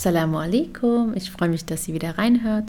[0.00, 2.64] Assalamu alaikum, ich freue mich, dass Sie wieder reinhört.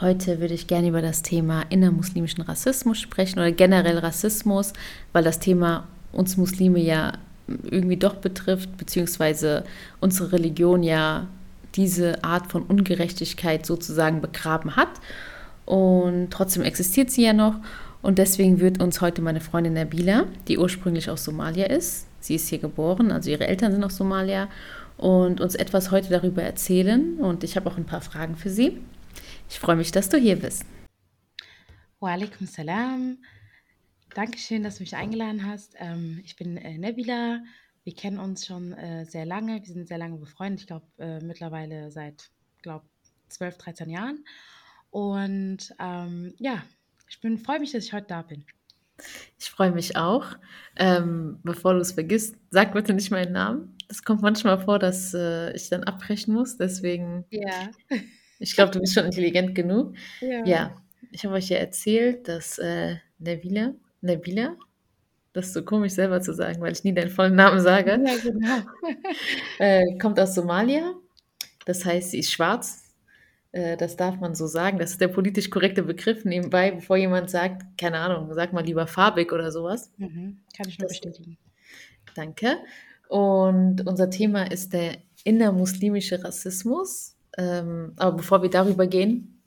[0.00, 4.72] Heute würde ich gerne über das Thema innermuslimischen Rassismus sprechen oder generell Rassismus,
[5.12, 7.14] weil das Thema uns Muslime ja
[7.48, 9.64] irgendwie doch betrifft, beziehungsweise
[9.98, 11.26] unsere Religion ja
[11.74, 15.00] diese Art von Ungerechtigkeit sozusagen begraben hat.
[15.64, 17.56] Und trotzdem existiert sie ja noch.
[18.00, 22.46] Und deswegen wird uns heute meine Freundin Nabila, die ursprünglich aus Somalia ist, sie ist
[22.46, 24.46] hier geboren, also ihre Eltern sind aus Somalia,
[24.96, 27.18] und uns etwas heute darüber erzählen.
[27.18, 28.78] Und ich habe auch ein paar Fragen für sie.
[29.48, 30.64] Ich freue mich, dass du hier bist.
[32.00, 33.18] Wa alaikum salam.
[34.14, 35.74] Dankeschön, dass du mich eingeladen hast.
[35.78, 37.42] Ähm, ich bin äh, Nebila.
[37.84, 39.60] Wir kennen uns schon äh, sehr lange.
[39.60, 40.60] Wir sind sehr lange befreundet.
[40.60, 42.30] Ich glaube, äh, mittlerweile seit,
[42.62, 42.86] glaube
[43.28, 44.24] 12, 13 Jahren.
[44.90, 46.62] Und ähm, ja,
[47.08, 48.44] ich freue mich, dass ich heute da bin.
[49.38, 50.26] Ich freue mich auch.
[50.76, 53.76] Ähm, bevor du es vergisst, sag bitte nicht meinen Namen.
[53.88, 56.56] Das kommt manchmal vor, dass äh, ich dann abbrechen muss.
[56.56, 57.70] Deswegen, Ja.
[58.38, 59.94] ich glaube, du bist schon intelligent genug.
[60.20, 60.44] Ja.
[60.44, 60.76] Ja,
[61.12, 64.56] ich habe euch ja erzählt, dass äh, Nabila, Nabila,
[65.32, 68.16] das ist so komisch selber zu sagen, weil ich nie deinen vollen Namen sage, Ja,
[68.22, 68.58] genau.
[69.58, 70.94] äh, kommt aus Somalia.
[71.66, 72.84] Das heißt, sie ist schwarz.
[73.56, 74.78] Äh, das darf man so sagen.
[74.78, 78.86] Das ist der politisch korrekte Begriff nebenbei, bevor jemand sagt, keine Ahnung, sag mal lieber
[78.86, 79.90] farbig oder sowas.
[79.96, 80.40] Mhm.
[80.54, 81.38] Kann ich nur Das, bestätigen.
[82.14, 82.58] danke.
[83.08, 87.16] Und unser Thema ist der innermuslimische Rassismus.
[87.38, 89.40] Ähm, aber bevor wir darüber gehen,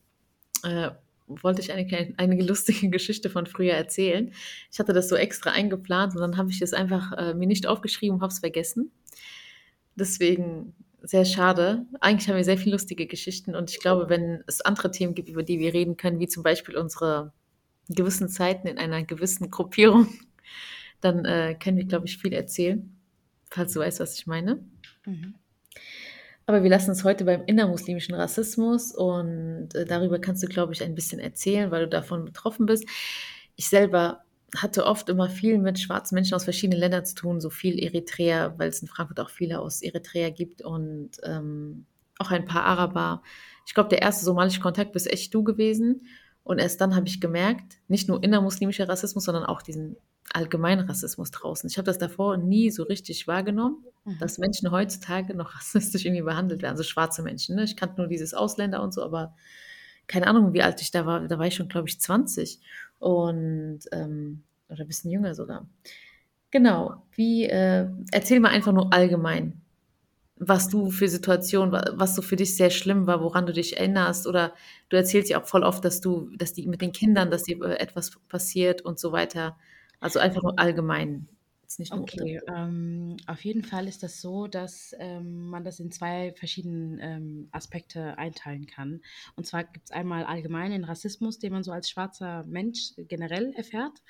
[0.63, 0.89] äh,
[1.27, 4.33] wollte ich eine, eine lustige Geschichte von früher erzählen.
[4.71, 7.67] Ich hatte das so extra eingeplant und dann habe ich es einfach äh, mir nicht
[7.67, 8.91] aufgeschrieben und habe es vergessen.
[9.95, 11.85] Deswegen sehr schade.
[11.99, 15.29] Eigentlich haben wir sehr viele lustige Geschichten und ich glaube, wenn es andere Themen gibt,
[15.29, 17.33] über die wir reden können, wie zum Beispiel unsere
[17.87, 20.07] gewissen Zeiten in einer gewissen Gruppierung,
[21.01, 22.95] dann äh, können wir, glaube ich, viel erzählen,
[23.49, 24.63] falls du weißt, was ich meine.
[25.05, 25.35] Mhm.
[26.45, 30.83] Aber wir lassen es heute beim innermuslimischen Rassismus und äh, darüber kannst du, glaube ich,
[30.83, 32.85] ein bisschen erzählen, weil du davon betroffen bist.
[33.55, 34.23] Ich selber
[34.55, 38.55] hatte oft immer viel mit schwarzen Menschen aus verschiedenen Ländern zu tun, so viel Eritreer,
[38.57, 41.85] weil es in Frankfurt auch viele aus Eritrea gibt und ähm,
[42.17, 43.21] auch ein paar Araber.
[43.65, 46.07] Ich glaube, der erste somalische Kontakt bist echt du gewesen.
[46.43, 49.97] Und erst dann habe ich gemerkt, nicht nur innermuslimischer Rassismus, sondern auch diesen
[50.33, 51.69] allgemeinen Rassismus draußen.
[51.69, 54.17] Ich habe das davor nie so richtig wahrgenommen, Mhm.
[54.19, 57.55] dass Menschen heutzutage noch rassistisch irgendwie behandelt werden, also schwarze Menschen.
[57.55, 57.63] Ne?
[57.63, 59.35] Ich kannte nur dieses Ausländer und so, aber
[60.07, 61.27] keine Ahnung, wie alt ich da war.
[61.27, 62.59] Da war ich schon, glaube ich, 20
[62.99, 65.67] und ähm, oder ein bisschen jünger sogar.
[66.51, 67.03] Genau.
[67.13, 69.61] Wie äh, erzähl mal einfach nur allgemein,
[70.37, 73.77] was du für Situationen, wa- was so für dich sehr schlimm war, woran du dich
[73.77, 74.53] erinnerst oder
[74.89, 77.61] du erzählst ja auch voll oft, dass du, dass die mit den Kindern, dass dir
[77.63, 79.57] äh, etwas passiert und so weiter.
[79.99, 81.27] Also einfach nur allgemein,
[81.69, 82.01] jetzt nicht nur.
[82.01, 86.99] Okay, ähm, auf jeden Fall ist das so, dass ähm, man das in zwei verschiedenen
[86.99, 89.01] ähm, Aspekte einteilen kann.
[89.35, 93.53] Und zwar gibt es einmal allgemein den Rassismus, den man so als schwarzer Mensch generell
[93.53, 94.01] erfährt.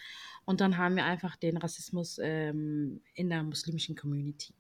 [0.46, 4.54] Und dann haben wir einfach den Rassismus ähm, in der muslimischen Community.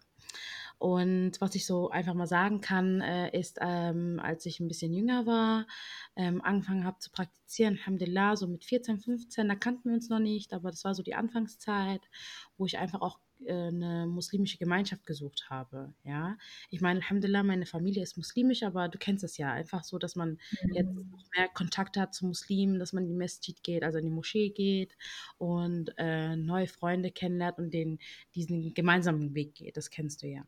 [0.79, 4.94] Und was ich so einfach mal sagen kann, äh, ist, ähm, als ich ein bisschen
[4.94, 5.67] jünger war,
[6.16, 10.19] ähm, angefangen habe zu praktizieren, Alhamdulillah, so mit 14, 15, da kannten wir uns noch
[10.19, 12.01] nicht, aber das war so die Anfangszeit,
[12.57, 16.38] wo ich einfach auch äh, eine muslimische Gemeinschaft gesucht habe, ja.
[16.69, 20.16] Ich meine, Alhamdulillah, meine Familie ist muslimisch, aber du kennst es ja, einfach so, dass
[20.16, 20.39] man
[20.72, 21.09] jetzt Mhm.
[21.12, 24.12] noch mehr Kontakt hat zu Muslimen, dass man in die Masjid geht, also in die
[24.12, 24.95] Moschee geht
[25.38, 28.00] und äh, neue Freunde kennenlernt und den,
[28.35, 30.45] diesen gemeinsamen Weg geht, das kennst du ja.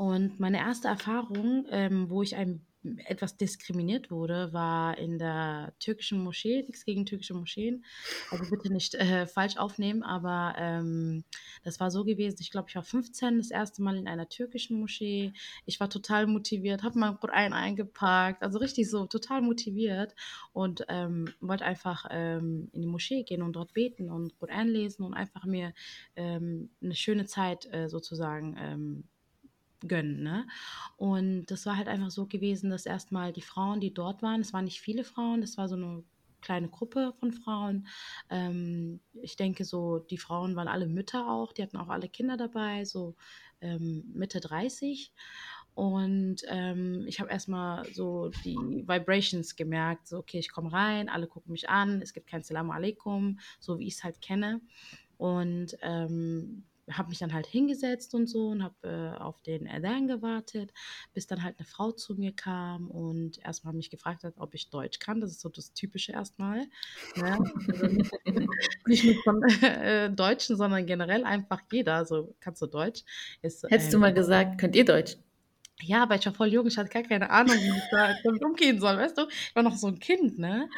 [0.00, 2.62] Und meine erste Erfahrung, ähm, wo ich ein,
[3.04, 6.62] etwas diskriminiert wurde, war in der türkischen Moschee.
[6.62, 7.84] Nichts gegen türkische Moscheen.
[8.30, 11.22] Also bitte nicht äh, falsch aufnehmen, aber ähm,
[11.64, 12.38] das war so gewesen.
[12.40, 15.34] Ich glaube, ich war 15, das erste Mal in einer türkischen Moschee.
[15.66, 20.14] Ich war total motiviert, habe meinen Koran eingepackt, also richtig so total motiviert
[20.54, 25.04] und ähm, wollte einfach ähm, in die Moschee gehen und dort beten und Koran lesen
[25.04, 25.74] und einfach mir
[26.16, 29.04] ähm, eine schöne Zeit äh, sozusagen ähm,
[29.88, 30.46] gönnen, ne?
[30.96, 34.52] Und das war halt einfach so gewesen, dass erstmal die Frauen, die dort waren, es
[34.52, 36.04] waren nicht viele Frauen, das war so eine
[36.40, 37.86] kleine Gruppe von Frauen.
[38.30, 42.36] Ähm, ich denke so, die Frauen waren alle Mütter auch, die hatten auch alle Kinder
[42.36, 43.14] dabei, so
[43.60, 45.12] ähm, Mitte 30.
[45.74, 51.26] Und ähm, ich habe erstmal so die Vibrations gemerkt, so okay, ich komme rein, alle
[51.26, 54.60] gucken mich an, es gibt kein Salam alaikum, so wie ich es halt kenne.
[55.16, 56.64] Und ähm,
[56.96, 58.74] habe mich dann halt hingesetzt und so und habe
[59.16, 60.72] äh, auf den Adhan gewartet,
[61.12, 64.70] bis dann halt eine Frau zu mir kam und erstmal mich gefragt hat, ob ich
[64.70, 65.20] Deutsch kann.
[65.20, 66.66] Das ist so das Typische erstmal.
[67.16, 67.38] Ne?
[67.68, 68.12] Also nicht,
[68.86, 71.94] nicht nur von äh, Deutschen, sondern generell einfach jeder.
[71.94, 73.04] Also kannst du Deutsch.
[73.42, 75.16] Ist, Hättest äh, du mal gesagt, könnt ihr Deutsch?
[75.82, 78.44] Ja, aber ich war voll jung, ich hatte gar keine Ahnung, wie ich da damit
[78.44, 79.26] umgehen soll, weißt du?
[79.30, 80.68] Ich war noch so ein Kind, ne?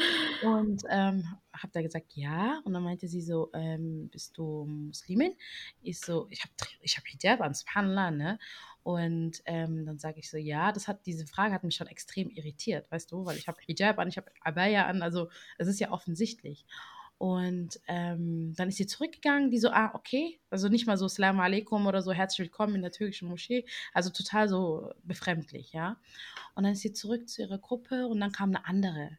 [0.42, 1.24] Und, ähm,
[1.62, 5.34] habe da gesagt: „Ja.“ Und dann meinte sie so: „Ähm, bist du Muslimin?“
[5.82, 8.38] Ich so: „Ich habe ich habe Hijab an“, subhanallah, ne?
[8.82, 12.30] Und, ähm, dann sage ich so: „Ja.“ Das hat diese Frage hat mich schon extrem
[12.30, 15.28] irritiert, weißt du, weil ich habe Hijab an, ich habe Abaya an, also
[15.58, 16.66] es ist ja offensichtlich.
[17.18, 20.40] Und ähm, dann ist sie zurückgegangen, die so, ah, okay.
[20.50, 23.64] Also nicht mal so Salam alaikum oder so, herzlich willkommen in der türkischen Moschee.
[23.92, 26.00] Also total so befremdlich, ja.
[26.56, 29.18] Und dann ist sie zurück zu ihrer Gruppe und dann kam eine andere.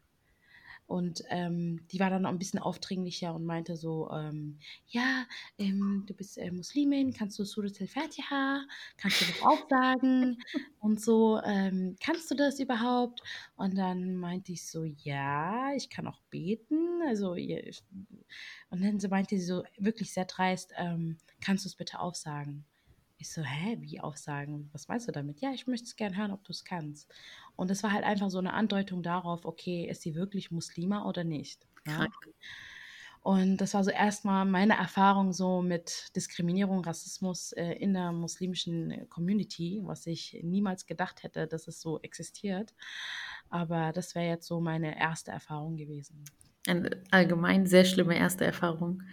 [0.85, 5.25] Und ähm, die war dann auch ein bisschen aufdringlicher und meinte so, ähm, ja,
[5.57, 8.65] ähm, du bist äh, Muslimin, kannst du Surat al-Fatiha,
[8.97, 10.37] kannst du das auch sagen
[10.79, 13.21] und so, ähm, kannst du das überhaupt?
[13.55, 17.83] Und dann meinte ich so, ja, ich kann auch beten, also ich-
[18.69, 22.65] und dann meinte sie so wirklich sehr dreist, ähm, kannst du es bitte aufsagen?
[23.17, 24.69] Ich so, hä, wie aufsagen?
[24.73, 25.39] Was meinst du damit?
[25.39, 27.13] Ja, ich möchte es gerne hören, ob du es kannst.
[27.55, 31.23] Und das war halt einfach so eine Andeutung darauf, okay, ist sie wirklich Muslima oder
[31.23, 31.67] nicht?
[31.87, 32.07] Ja?
[33.23, 38.91] Und das war so erstmal meine Erfahrung so mit Diskriminierung, Rassismus äh, in der muslimischen
[38.91, 42.73] äh, Community, was ich niemals gedacht hätte, dass es so existiert.
[43.49, 46.25] Aber das wäre jetzt so meine erste Erfahrung gewesen.
[46.67, 49.03] Eine allgemein sehr schlimme erste Erfahrung.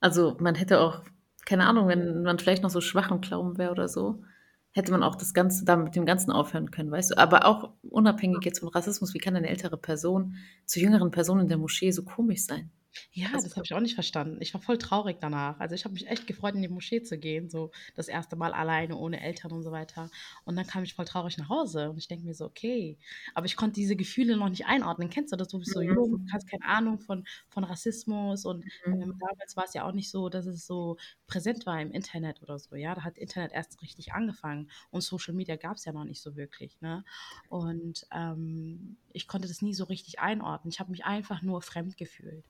[0.00, 1.04] Also man hätte auch,
[1.46, 4.24] keine Ahnung, wenn man vielleicht noch so schwach im Glauben wäre oder so,
[4.74, 7.18] hätte man auch das Ganze da mit dem Ganzen aufhören können, weißt du?
[7.18, 10.36] Aber auch unabhängig jetzt von Rassismus, wie kann eine ältere Person
[10.66, 12.70] zu jüngeren Personen in der Moschee so komisch sein?
[13.12, 14.38] Ja, Also, das habe ich auch nicht verstanden.
[14.40, 15.58] Ich war voll traurig danach.
[15.60, 18.52] Also ich habe mich echt gefreut, in die Moschee zu gehen, so das erste Mal
[18.52, 20.10] alleine, ohne Eltern und so weiter.
[20.44, 22.98] Und dann kam ich voll traurig nach Hause und ich denke mir so, okay,
[23.34, 25.10] aber ich konnte diese Gefühle noch nicht einordnen.
[25.10, 25.48] Kennst du das?
[25.48, 29.02] Du bist so jung, du hast keine Ahnung von, von Rassismus und mhm.
[29.02, 32.42] ähm, damals war es ja auch nicht so, dass es so präsent war im Internet
[32.42, 32.76] oder so.
[32.76, 36.22] Ja, da hat Internet erst richtig angefangen und Social Media gab es ja noch nicht
[36.22, 36.80] so wirklich.
[36.80, 37.04] Ne?
[37.48, 40.70] Und ähm, ich konnte das nie so richtig einordnen.
[40.70, 42.44] Ich habe mich einfach nur fremd gefühlt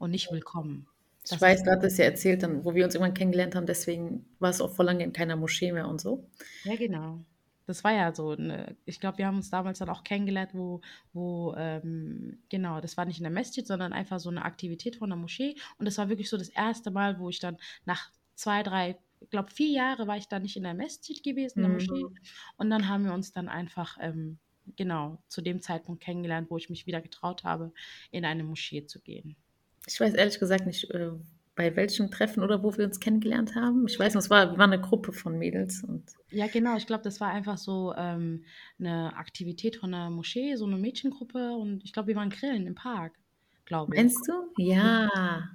[0.00, 0.88] und nicht willkommen.
[1.22, 3.66] ich Das weiß, ist du hattest ja erzählt, dann, wo wir uns irgendwann kennengelernt haben,
[3.66, 6.26] deswegen war es auch vor lange in keiner Moschee mehr und so.
[6.64, 7.20] ja genau.
[7.66, 10.80] Das war ja so, ne, ich glaube, wir haben uns damals dann auch kennengelernt, wo,
[11.12, 15.08] wo ähm, genau, das war nicht in der Masjid, sondern einfach so eine Aktivität von
[15.08, 15.54] der Moschee.
[15.78, 19.30] Und das war wirklich so das erste Mal, wo ich dann nach zwei, drei, ich
[19.30, 22.04] glaube, vier Jahre war ich dann nicht in der Masjid gewesen, in der Moschee.
[22.04, 22.16] Mhm.
[22.56, 24.38] Und dann haben wir uns dann einfach, ähm,
[24.74, 27.72] genau, zu dem Zeitpunkt kennengelernt, wo ich mich wieder getraut habe,
[28.10, 29.36] in eine Moschee zu gehen.
[29.86, 31.10] Ich weiß ehrlich gesagt nicht, äh,
[31.60, 33.86] bei welchem Treffen oder wo wir uns kennengelernt haben.
[33.86, 36.76] Ich weiß noch, es war, wir waren eine Gruppe von Mädels und Ja, genau.
[36.76, 38.44] Ich glaube, das war einfach so ähm,
[38.78, 41.52] eine Aktivität von der Moschee, so eine Mädchengruppe.
[41.52, 43.12] Und ich glaube, wir waren grillen im Park,
[43.66, 44.00] glaube ich.
[44.00, 44.32] meinst du?
[44.62, 45.50] Ja.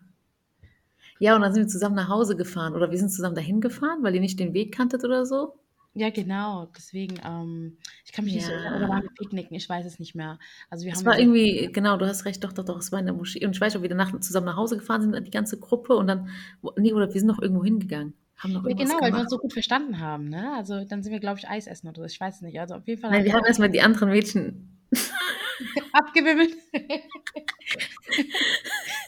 [1.18, 4.04] Ja, und dann sind wir zusammen nach Hause gefahren oder wir sind zusammen dahin gefahren,
[4.04, 5.58] weil ihr nicht den Weg kanntet oder so.
[5.98, 6.66] Ja, genau.
[6.76, 8.74] Deswegen, ähm, ich kann mich nicht so erinnern.
[8.76, 8.90] Oder Ja.
[8.90, 9.56] waren wir picknicken?
[9.56, 10.40] Ich weiß es nicht mehr.
[10.70, 12.92] Also wir Es haben war ja irgendwie, genau, du hast recht, doch, doch, doch, es
[12.92, 13.46] war in der Moschee.
[13.46, 16.08] Und ich weiß, ob wir danach zusammen nach Hause gefahren sind, die ganze Gruppe und
[16.08, 16.30] dann,
[16.78, 19.30] nee, oder wir sind noch irgendwo hingegangen, haben noch ja genau, weil wir uns gemacht.
[19.30, 20.54] so gut verstanden haben, ne?
[20.58, 22.06] Also dann sind wir, glaube ich, Eis essen oder so.
[22.06, 22.60] Ich weiß es nicht.
[22.60, 24.78] Also auf jeden Fall Nein, wir haben erstmal die anderen Mädchen.
[25.94, 26.54] abgewimmelt.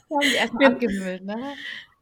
[0.09, 1.53] Wir haben die erstmal abgewimmelt, ne?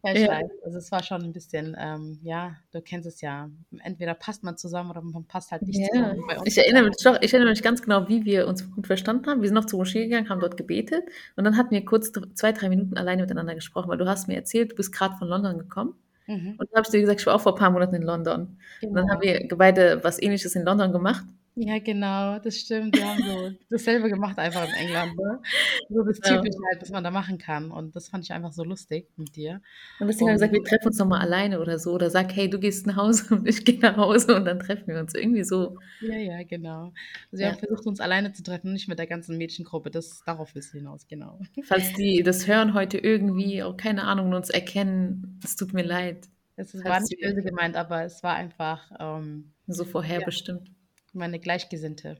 [0.06, 0.52] Ja, ich ja, weiß.
[0.64, 3.50] Also es war schon ein bisschen, ähm, ja, du kennst es ja.
[3.84, 5.88] Entweder passt man zusammen oder man passt halt nicht ja.
[5.92, 6.24] zusammen.
[6.28, 8.88] Bei uns Ich erinnere mich doch, ich erinnere mich ganz genau, wie wir uns gut
[8.88, 9.42] verstanden haben.
[9.42, 11.04] Wir sind noch zur Moschee gegangen, haben dort gebetet
[11.36, 14.36] und dann hatten wir kurz zwei, drei Minuten alleine miteinander gesprochen, weil du hast mir
[14.36, 15.96] erzählt, du bist gerade von London gekommen.
[16.28, 18.04] Mhm, Und dann habe ich dir gesagt, ich war auch vor ein paar Monaten in
[18.04, 18.58] London.
[18.82, 19.50] Und dann haben genau.
[19.50, 21.26] wir beide was Ähnliches in London gemacht.
[21.58, 22.98] Ja, genau, das stimmt.
[22.98, 25.42] Wir haben so dasselbe gemacht einfach in England, ne?
[25.88, 26.36] So das Ja.
[26.36, 27.72] Typische halt, was man da machen kann.
[27.72, 29.62] Und das fand ich einfach so lustig mit dir.
[30.00, 31.94] Und deswegen haben wir gesagt, wir treffen uns nochmal alleine oder so.
[31.94, 34.88] Oder sag, hey, du gehst nach Hause und ich gehe nach Hause und dann treffen
[34.88, 35.14] wir uns.
[35.14, 35.78] Irgendwie so.
[36.02, 36.92] ja, ja, genau.
[37.32, 37.60] Also wir haben Ja.
[37.60, 39.90] versucht, uns alleine zu treffen, nicht mit der ganzen Mädchengruppe.
[39.92, 41.40] Das, darauf willst du hinaus, genau.
[41.64, 46.28] Falls die das hören heute irgendwie, auch keine Ahnung, uns erkennen, es tut mir leid.
[46.58, 50.75] Es war nicht böse gemeint, aber es war einfach ähm, so ja, vorherbestimmt.
[51.16, 52.18] Meine Gleichgesinnte.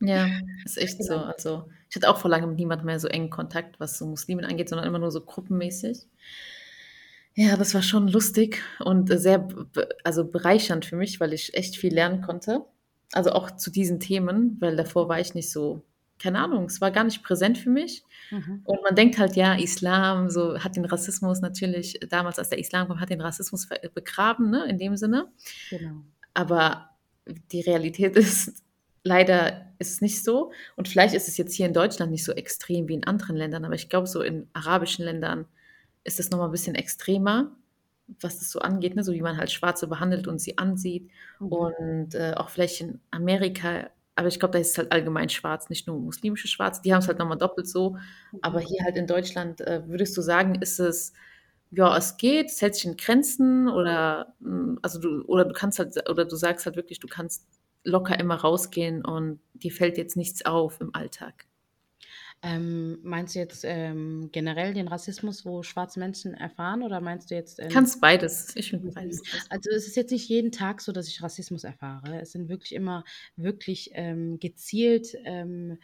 [0.00, 0.26] Ja,
[0.64, 1.14] ist echt so.
[1.14, 1.24] Genau.
[1.24, 4.44] Also, ich hatte auch vor langem mit niemandem mehr so engen Kontakt, was so Muslimen
[4.44, 6.06] angeht, sondern immer nur so gruppenmäßig.
[7.34, 9.46] Ja, das war schon lustig und sehr
[10.02, 12.64] also bereichernd für mich, weil ich echt viel lernen konnte.
[13.12, 15.82] Also auch zu diesen Themen, weil davor war ich nicht so,
[16.18, 18.02] keine Ahnung, es war gar nicht präsent für mich.
[18.32, 18.62] Mhm.
[18.64, 22.88] Und man denkt halt, ja, Islam, so hat den Rassismus natürlich, damals als der Islam
[22.88, 25.28] kam, hat den Rassismus begraben, ne, in dem Sinne.
[25.70, 26.02] Genau.
[26.34, 26.90] Aber
[27.52, 28.62] die Realität ist,
[29.04, 30.52] leider ist es nicht so.
[30.76, 33.64] Und vielleicht ist es jetzt hier in Deutschland nicht so extrem wie in anderen Ländern,
[33.64, 35.46] aber ich glaube, so in arabischen Ländern
[36.04, 37.52] ist es nochmal ein bisschen extremer.
[38.20, 39.04] was das so angeht, ne?
[39.04, 41.10] so wie man halt Schwarze behandelt und sie ansieht.
[41.40, 41.48] Mhm.
[41.48, 45.68] Und äh, auch vielleicht in Amerika, aber ich glaube, da ist es halt allgemein schwarz,
[45.70, 47.90] nicht nur muslimische Schwarze, die haben es halt nochmal doppelt so.
[48.32, 48.38] Mhm.
[48.42, 51.12] Aber hier halt in Deutschland, äh, würdest du sagen, ist es,
[51.70, 55.78] ja, es geht, es hält sich in Grenzen oder, hm, also du, oder du kannst
[55.78, 57.46] halt, oder du sagst halt wirklich, du kannst
[57.84, 61.46] locker immer rausgehen und dir fällt jetzt nichts auf im Alltag.
[62.40, 67.34] Ähm, meinst du jetzt ähm, generell den Rassismus, wo schwarze Menschen erfahren, oder meinst du
[67.34, 67.58] jetzt?
[67.58, 68.54] Ähm, Kannst beides.
[68.54, 69.22] Ich finde beides.
[69.50, 72.20] Also es ist jetzt nicht jeden Tag so, dass ich Rassismus erfahre.
[72.20, 73.02] Es sind wirklich immer
[73.34, 75.78] wirklich ähm, gezielt ähm,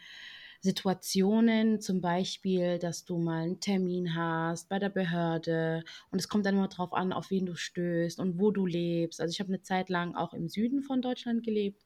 [0.65, 6.45] Situationen, zum Beispiel, dass du mal einen Termin hast bei der Behörde und es kommt
[6.45, 9.21] dann immer darauf an, auf wen du stößt und wo du lebst.
[9.21, 11.83] Also ich habe eine Zeit lang auch im Süden von Deutschland gelebt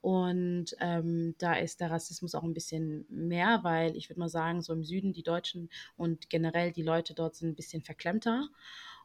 [0.00, 4.62] und ähm, da ist der Rassismus auch ein bisschen mehr, weil ich würde mal sagen,
[4.62, 8.48] so im Süden die Deutschen und generell die Leute dort sind ein bisschen verklemmter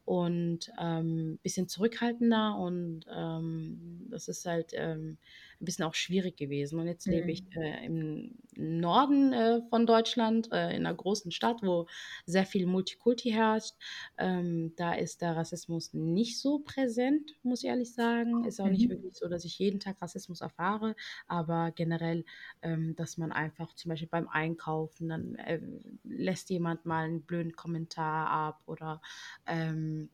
[0.06, 5.18] und ein ähm, bisschen zurückhaltender und ähm, das ist halt ähm,
[5.60, 6.80] ein bisschen auch schwierig gewesen.
[6.80, 7.62] Und jetzt lebe ich mhm.
[7.62, 11.88] äh, im Norden äh, von Deutschland, äh, in einer großen Stadt, wo
[12.26, 13.76] sehr viel Multikulti herrscht.
[14.18, 18.44] Ähm, da ist der Rassismus nicht so präsent, muss ich ehrlich sagen.
[18.46, 18.72] Ist auch mhm.
[18.72, 20.96] nicht wirklich so, dass ich jeden Tag Rassismus erfahre,
[21.28, 22.26] aber generell,
[22.62, 25.60] ähm, dass man einfach zum Beispiel beim Einkaufen, dann äh,
[26.04, 29.02] lässt jemand mal einen blöden Kommentar ab oder
[29.46, 30.10] ähm,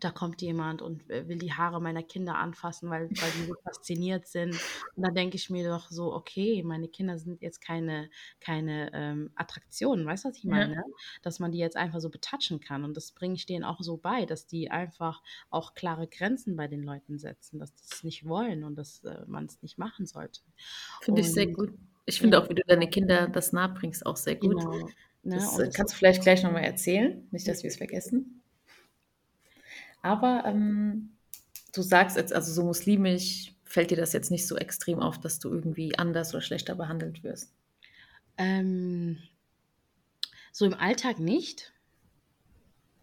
[0.00, 4.26] da kommt jemand und will die Haare meiner Kinder anfassen, weil, weil die so fasziniert
[4.26, 4.54] sind.
[4.94, 8.08] Und da denke ich mir doch so, okay, meine Kinder sind jetzt keine,
[8.40, 10.74] keine ähm, Attraktionen, weißt du, was ich meine?
[10.74, 10.82] Ja.
[11.22, 12.84] Dass man die jetzt einfach so betatschen kann.
[12.84, 16.68] Und das bringe ich denen auch so bei, dass die einfach auch klare Grenzen bei
[16.68, 20.06] den Leuten setzen, dass sie es nicht wollen und dass äh, man es nicht machen
[20.06, 20.40] sollte.
[21.02, 21.72] Finde ich sehr gut.
[22.06, 22.42] Ich finde ja.
[22.42, 24.58] auch, wie du deine Kinder das nahebringst, auch sehr gut.
[24.58, 24.88] Genau.
[25.24, 25.36] Ne?
[25.36, 28.42] Das, äh, kannst du vielleicht gleich nochmal erzählen, nicht, dass wir es vergessen.
[30.02, 31.10] Aber ähm,
[31.72, 35.38] du sagst jetzt, also so muslimisch fällt dir das jetzt nicht so extrem auf, dass
[35.38, 37.52] du irgendwie anders oder schlechter behandelt wirst?
[38.38, 39.18] Ähm,
[40.52, 41.72] so im Alltag nicht.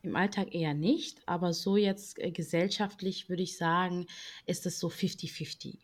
[0.01, 4.07] Im Alltag eher nicht, aber so jetzt äh, gesellschaftlich würde ich sagen,
[4.45, 5.77] ist es so 50-50.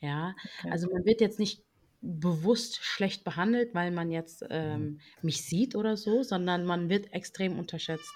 [0.00, 0.70] Ja, okay.
[0.70, 1.64] also man wird jetzt nicht
[2.00, 7.58] bewusst schlecht behandelt, weil man jetzt ähm, mich sieht oder so, sondern man wird extrem
[7.58, 8.12] unterschätzt.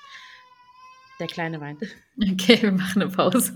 [1.20, 1.80] Der Kleine weint.
[2.32, 3.54] Okay, wir machen eine Pause.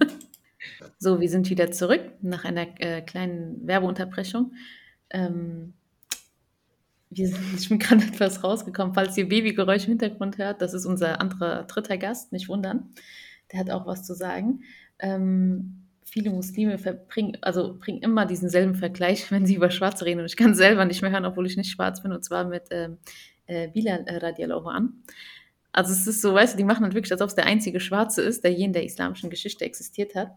[0.98, 4.52] So, wir sind wieder zurück nach einer äh, kleinen Werbeunterbrechung.
[5.10, 5.74] Ähm,
[7.10, 10.62] wir sind, ich bin gerade etwas rausgekommen, falls ihr Babygeräusche im Hintergrund hört.
[10.62, 12.90] Das ist unser anderer dritter Gast, nicht wundern.
[13.52, 14.62] Der hat auch was zu sagen.
[14.98, 20.20] Ähm, viele Muslime verbringen, also bringen immer diesen selben Vergleich, wenn sie über Schwarz reden.
[20.20, 22.64] Und ich kann selber nicht mehr hören, obwohl ich nicht schwarz bin, und zwar mit
[22.70, 22.98] ähm,
[23.46, 25.02] äh, Bilal äh, radiallahu an.
[25.74, 27.80] Also es ist so, weißt du, die machen halt wirklich, als ob es der einzige
[27.80, 30.30] Schwarze ist, der je in der islamischen Geschichte existiert hat.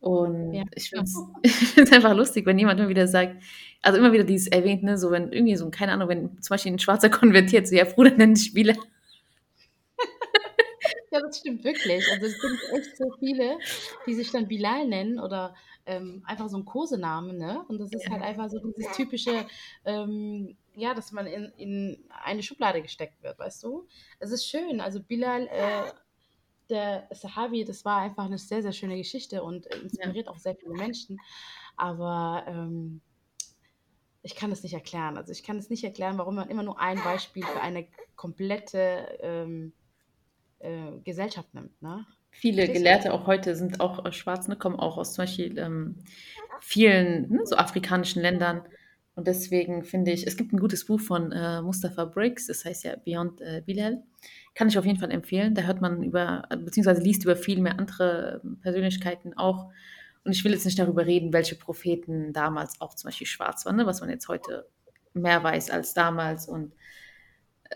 [0.00, 0.64] Und ja.
[0.74, 1.04] ich finde
[1.42, 3.42] es einfach lustig, wenn jemand immer wieder sagt,
[3.82, 6.72] also immer wieder dieses erwähnt, ne, so wenn irgendwie so, keine Ahnung, wenn zum Beispiel
[6.72, 8.74] ein Schwarzer konvertiert, so ja, Bruder, nenn dich Spieler.
[11.16, 12.04] Ja, das stimmt wirklich.
[12.10, 13.58] Also es sind echt so viele,
[14.06, 15.54] die sich dann Bilal nennen oder
[15.86, 17.64] ähm, einfach so ein Kosename, ne?
[17.68, 19.46] Und das ist halt einfach so dieses typische,
[19.84, 23.86] ähm, ja, dass man in, in eine Schublade gesteckt wird, weißt du?
[24.18, 24.80] Es ist schön.
[24.80, 25.92] Also Bilal, äh,
[26.68, 30.32] der Sahabi, das war einfach eine sehr, sehr schöne Geschichte und inspiriert ja.
[30.32, 31.20] auch sehr viele Menschen.
[31.76, 33.00] Aber ähm,
[34.22, 35.16] ich kann das nicht erklären.
[35.16, 39.18] Also ich kann es nicht erklären, warum man immer nur ein Beispiel für eine komplette
[39.20, 39.72] ähm,
[40.58, 41.80] äh, Gesellschaft nimmt.
[41.82, 42.06] Ne?
[42.30, 45.96] Viele Gelehrte auch heute sind auch äh, schwarz, ne, kommen auch aus zum Beispiel ähm,
[46.60, 48.62] vielen ne, so afrikanischen Ländern.
[49.14, 52.84] Und deswegen finde ich, es gibt ein gutes Buch von äh, Mustafa Briggs, das heißt
[52.84, 54.02] ja Beyond äh, Bilal.
[54.54, 55.54] Kann ich auf jeden Fall empfehlen.
[55.54, 59.70] Da hört man über, beziehungsweise liest über viel mehr andere ähm, Persönlichkeiten auch.
[60.24, 63.76] Und ich will jetzt nicht darüber reden, welche Propheten damals auch zum Beispiel schwarz waren,
[63.76, 64.68] ne, was man jetzt heute
[65.14, 66.46] mehr weiß als damals.
[66.46, 66.74] Und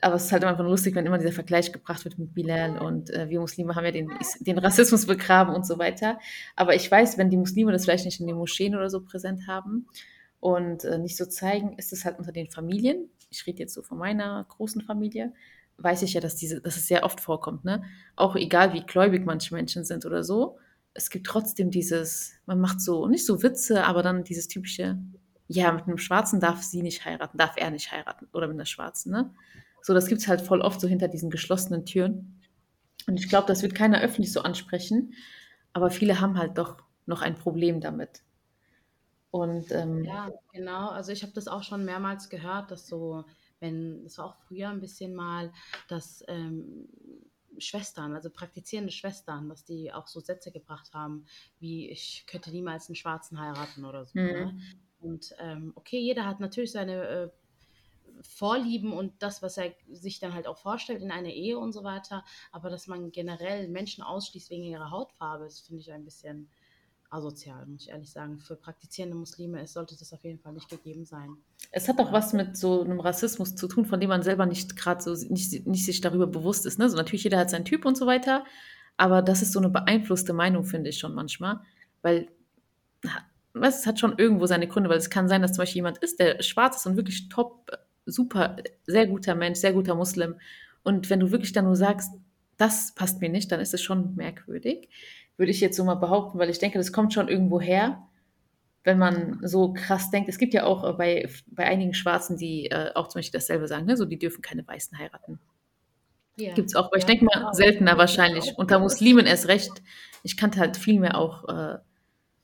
[0.02, 3.10] aber es ist halt einfach lustig, wenn immer dieser Vergleich gebracht wird mit Bilal und
[3.10, 6.18] äh, wir Muslime haben ja den, den Rassismus begraben und so weiter.
[6.56, 9.46] Aber ich weiß, wenn die Muslime das vielleicht nicht in den Moscheen oder so präsent
[9.46, 9.86] haben
[10.38, 13.10] und äh, nicht so zeigen, ist es halt unter den Familien.
[13.30, 15.32] Ich rede jetzt so von meiner großen Familie,
[15.78, 17.82] weiß ich ja, dass diese, dass es sehr oft vorkommt, ne?
[18.16, 20.58] Auch egal wie gläubig manche Menschen sind oder so,
[20.94, 24.98] es gibt trotzdem dieses, man macht so, nicht so Witze, aber dann dieses typische,
[25.46, 28.66] ja, mit einem Schwarzen darf sie nicht heiraten, darf er nicht heiraten oder mit einer
[28.66, 29.30] Schwarzen, ne?
[29.82, 32.40] So, das gibt es halt voll oft so hinter diesen geschlossenen Türen.
[33.06, 35.14] Und ich glaube, das wird keiner öffentlich so ansprechen,
[35.72, 38.22] aber viele haben halt doch noch ein Problem damit.
[39.30, 40.88] Und ähm, ja, genau.
[40.88, 43.24] Also ich habe das auch schon mehrmals gehört, dass so,
[43.60, 45.52] wenn, das war auch früher ein bisschen mal,
[45.88, 46.88] dass ähm,
[47.58, 51.26] Schwestern, also praktizierende Schwestern, dass die auch so Sätze gebracht haben,
[51.58, 54.18] wie ich könnte niemals einen Schwarzen heiraten oder so.
[54.18, 54.26] Mhm.
[54.26, 54.60] Ne?
[54.98, 57.28] Und ähm, okay, jeder hat natürlich seine äh,
[58.22, 61.84] Vorlieben und das, was er sich dann halt auch vorstellt in einer Ehe und so
[61.84, 62.24] weiter.
[62.52, 66.50] Aber dass man generell Menschen ausschließt wegen ihrer Hautfarbe, das finde ich ein bisschen
[67.10, 68.38] asozial, muss ich ehrlich sagen.
[68.38, 71.36] Für praktizierende Muslime ist, sollte das auf jeden Fall nicht gegeben sein.
[71.72, 74.76] Es hat auch was mit so einem Rassismus zu tun, von dem man selber nicht
[74.76, 76.78] gerade so nicht, nicht sich darüber bewusst ist.
[76.78, 76.88] Ne?
[76.88, 78.44] So natürlich jeder hat seinen Typ und so weiter,
[78.96, 81.60] aber das ist so eine beeinflusste Meinung, finde ich schon manchmal,
[82.02, 82.28] weil
[83.54, 86.20] es hat schon irgendwo seine Gründe, weil es kann sein, dass zum Beispiel jemand ist,
[86.20, 87.70] der schwarz ist und wirklich top,
[88.06, 90.36] super, sehr guter Mensch, sehr guter Muslim.
[90.82, 92.12] Und wenn du wirklich dann nur sagst,
[92.56, 94.88] das passt mir nicht, dann ist es schon merkwürdig
[95.40, 98.06] würde ich jetzt so mal behaupten, weil ich denke, das kommt schon irgendwo her,
[98.84, 100.28] wenn man so krass denkt.
[100.28, 103.66] Es gibt ja auch äh, bei, bei einigen Schwarzen, die äh, auch zum Beispiel dasselbe
[103.66, 103.96] sagen, ne?
[103.96, 105.40] so die dürfen keine Weißen heiraten.
[106.36, 106.52] Ja.
[106.52, 108.52] Gibt es auch, aber ja, ich denke mal seltener wahrscheinlich.
[108.58, 109.82] Unter Muslimen erst recht.
[110.22, 111.78] Ich kannte halt viel mehr auch äh,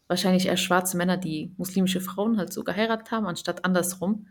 [0.08, 4.28] wahrscheinlich eher schwarze Männer, die muslimische Frauen halt so geheiratet haben, anstatt andersrum.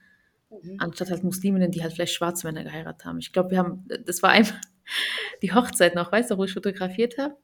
[0.63, 0.77] Mhm.
[0.79, 3.19] Anstatt halt Musliminnen, die halt vielleicht schwarze Männer geheiratet haben.
[3.19, 4.59] Ich glaube, wir haben, das war einfach
[5.41, 7.35] die Hochzeit noch, weißt du, wo ich fotografiert habe?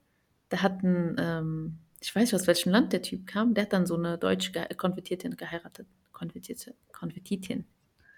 [0.51, 3.73] da hat ein, ähm, ich weiß nicht, aus welchem Land der Typ kam, der hat
[3.73, 5.87] dann so eine deutsche Ge Konvertiertin geheiratet.
[6.11, 7.65] Konvertierte, Konvertitin.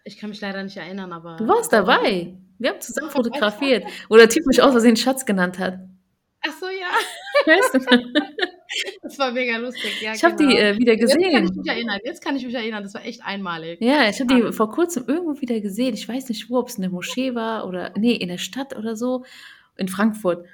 [0.03, 1.38] Ich kann mich leider nicht erinnern, aber.
[1.38, 2.35] Du warst dabei.
[2.57, 3.85] Wir haben zusammen fotografiert.
[4.09, 5.79] Wo der Typ mich aus Versehen Schatz genannt hat.
[6.45, 6.89] Ach so, ja.
[7.45, 7.79] Weißt du?
[9.01, 10.13] Das war mega lustig, ja.
[10.13, 10.51] Ich habe genau.
[10.51, 11.22] die äh, wieder gesehen.
[11.22, 12.00] Jetzt kann ich mich erinnern.
[12.03, 12.84] Jetzt kann ich mich erinnern.
[12.84, 13.82] Das war echt einmalig.
[13.82, 15.94] Ja, ich habe die vor kurzem irgendwo wieder gesehen.
[15.94, 18.75] Ich weiß nicht wo, ob es in der Moschee war oder nee, in der Stadt
[18.75, 19.25] oder so.
[19.77, 20.46] In Frankfurt.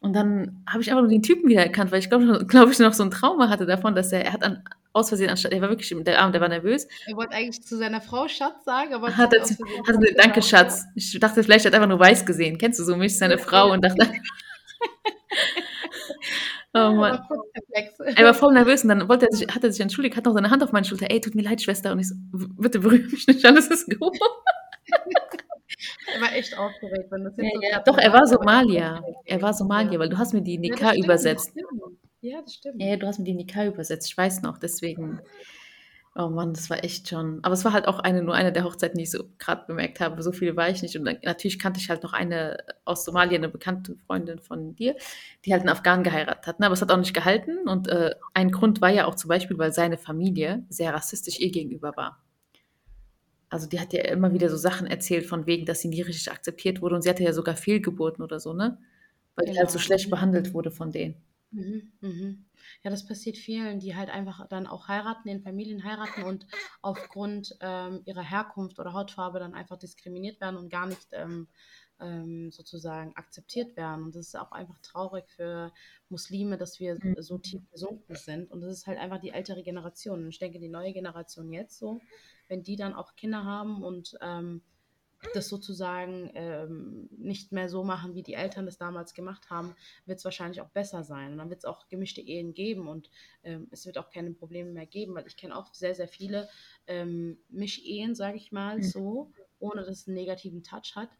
[0.00, 2.78] Und dann habe ich aber nur den Typen wieder erkannt, weil ich glaube, glaub ich,
[2.78, 5.60] noch so ein Trauma hatte davon, dass er, er hat an, aus Versehen, anstatt, er
[5.60, 6.86] war wirklich, der Arm, der war nervös.
[7.06, 9.58] Er wollte eigentlich zu seiner Frau Schatz sagen, aber hat er, hat
[9.88, 10.84] er, danke Schatz.
[10.94, 12.58] Ich dachte, vielleicht hat er einfach nur weiß gesehen.
[12.58, 14.08] Kennst du so mich, seine Frau und dachte,
[16.78, 17.20] Oh Mann.
[18.16, 20.34] Er war voll nervös und dann wollte er sich, hat er sich entschuldigt, hat noch
[20.34, 21.10] seine Hand auf meine Schulter.
[21.10, 21.92] Ey, tut mir leid, Schwester.
[21.92, 24.16] Und ich so, bitte berühre mich nicht, alles ist gut.
[26.14, 27.80] Er war echt aufgeregt, wenn das jetzt ja, so ja.
[27.80, 29.02] Doch, er war Somalier.
[29.24, 31.52] Er war Somalier, weil du hast mir die Nika ja, übersetzt.
[32.20, 32.82] Ja, das stimmt.
[32.82, 34.08] Ja, du hast mir die Nika übersetzt.
[34.08, 35.20] Ich weiß noch, deswegen.
[36.20, 37.38] Oh Mann, das war echt schon.
[37.44, 40.00] Aber es war halt auch eine, nur eine der Hochzeiten, die ich so gerade bemerkt
[40.00, 40.20] habe.
[40.20, 40.98] So viele war ich nicht.
[40.98, 44.96] Und dann, natürlich kannte ich halt noch eine aus Somalia, eine bekannte Freundin von dir,
[45.44, 46.58] die halt einen Afghanen geheiratet hat.
[46.58, 46.66] Ne?
[46.66, 47.68] Aber es hat auch nicht gehalten.
[47.68, 51.52] Und äh, ein Grund war ja auch zum Beispiel, weil seine Familie sehr rassistisch ihr
[51.52, 52.20] gegenüber war
[53.50, 56.30] also die hat ja immer wieder so Sachen erzählt, von wegen, dass sie nie richtig
[56.30, 58.78] akzeptiert wurde und sie hatte ja sogar Fehlgeburten oder so, ne?
[59.36, 61.14] Weil die halt so schlecht behandelt wurde von denen.
[61.50, 62.44] Mhm, mhm.
[62.82, 66.46] Ja, das passiert vielen, die halt einfach dann auch heiraten, in Familien heiraten und
[66.82, 71.48] aufgrund ähm, ihrer Herkunft oder Hautfarbe dann einfach diskriminiert werden und gar nicht ähm,
[72.00, 74.04] ähm, sozusagen akzeptiert werden.
[74.04, 75.72] Und das ist auch einfach traurig für
[76.10, 77.16] Muslime, dass wir mhm.
[77.18, 78.50] so tief gesunken sind.
[78.50, 80.24] Und das ist halt einfach die ältere Generation.
[80.24, 82.00] Und ich denke, die neue Generation jetzt so,
[82.48, 84.62] wenn die dann auch Kinder haben und ähm,
[85.34, 89.74] das sozusagen ähm, nicht mehr so machen, wie die Eltern das damals gemacht haben,
[90.06, 91.32] wird es wahrscheinlich auch besser sein.
[91.32, 93.10] Und dann wird es auch gemischte Ehen geben und
[93.42, 96.48] ähm, es wird auch keine Probleme mehr geben, weil ich kenne auch sehr, sehr viele
[96.86, 98.82] ähm, Mischehen, sage ich mal mhm.
[98.82, 101.10] so, ohne dass es einen negativen Touch hat,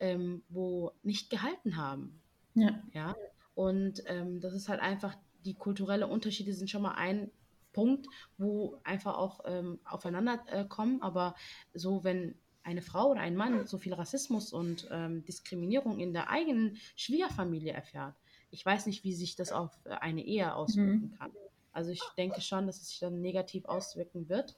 [0.00, 2.20] ähm, wo nicht gehalten haben.
[2.54, 2.82] Ja.
[2.92, 3.16] ja?
[3.54, 5.14] Und ähm, das ist halt einfach,
[5.44, 7.30] die kulturellen Unterschiede sind schon mal ein
[7.72, 8.06] Punkt,
[8.38, 11.02] wo einfach auch ähm, aufeinander äh, kommen.
[11.02, 11.34] Aber
[11.74, 12.34] so, wenn
[12.66, 17.72] eine Frau oder ein Mann so viel Rassismus und ähm, Diskriminierung in der eigenen Schwiegerfamilie
[17.72, 18.16] erfährt,
[18.50, 21.18] ich weiß nicht, wie sich das auf äh, eine Ehe auswirken mhm.
[21.18, 21.30] kann.
[21.72, 24.56] Also ich denke schon, dass es sich dann negativ auswirken wird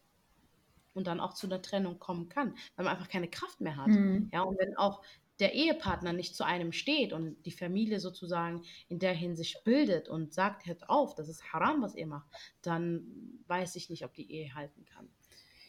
[0.94, 3.88] und dann auch zu einer Trennung kommen kann, weil man einfach keine Kraft mehr hat.
[3.88, 4.30] Mhm.
[4.32, 5.02] Ja, und wenn auch
[5.38, 10.32] der Ehepartner nicht zu einem steht und die Familie sozusagen in der Hinsicht bildet und
[10.32, 12.28] sagt, hört auf, das ist haram, was ihr macht,
[12.62, 13.04] dann
[13.46, 15.08] weiß ich nicht, ob die Ehe halten kann.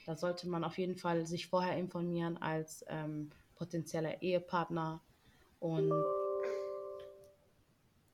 [0.10, 5.02] Da sollte man auf jeden Fall sich vorher informieren als ähm, potenzieller Ehepartner
[5.60, 5.92] und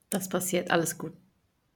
[0.09, 1.13] das passiert, alles gut.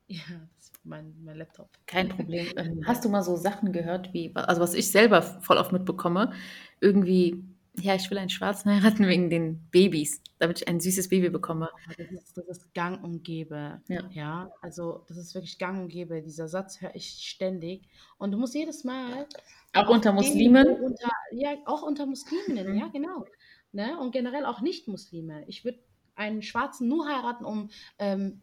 [0.08, 0.24] Ja,
[0.58, 1.70] das ist mein, mein Laptop.
[1.86, 2.48] Kein Problem.
[2.86, 6.34] Hast du mal so Sachen gehört, wie, also was ich selber voll oft mitbekomme,
[6.82, 7.42] irgendwie
[7.76, 11.70] ja, ich will einen Schwarzen heiraten wegen den Babys, damit ich ein süßes Baby bekomme.
[11.98, 13.82] Das ist, das ist gang und gäbe.
[13.88, 14.10] Ja.
[14.12, 16.22] ja, also das ist wirklich gang und gäbe.
[16.22, 17.88] Dieser Satz höre ich ständig.
[18.18, 19.28] Und du musst jedes Mal.
[19.74, 20.68] Auch, auch unter Muslimen?
[20.68, 22.80] Unter, ja, auch unter Musliminnen, mhm.
[22.80, 23.26] ja, genau.
[23.72, 23.98] Ne?
[24.00, 25.44] Und generell auch Nicht-Muslime.
[25.48, 25.80] Ich würde
[26.16, 28.42] einen Schwarzen nur heiraten, um ähm,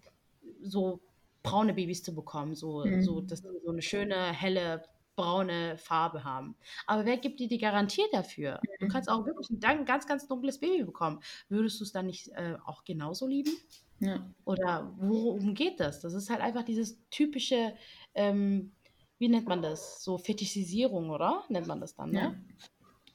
[0.62, 1.00] so
[1.42, 2.54] braune Babys zu bekommen.
[2.54, 3.02] So, mhm.
[3.02, 4.82] so, dass so eine schöne, helle
[5.16, 6.56] braune Farbe haben.
[6.86, 8.60] Aber wer gibt dir die Garantie dafür?
[8.78, 8.90] Du mhm.
[8.90, 11.20] kannst auch wirklich ein ganz, ganz dunkles Baby bekommen.
[11.48, 13.56] Würdest du es dann nicht äh, auch genauso lieben?
[13.98, 14.30] Ja.
[14.44, 16.00] Oder worum geht das?
[16.00, 17.74] Das ist halt einfach dieses typische,
[18.14, 18.72] ähm,
[19.18, 20.04] wie nennt man das?
[20.04, 21.44] So Fetischisierung, oder?
[21.48, 22.20] Nennt man das dann, ne?
[22.20, 22.34] Ja.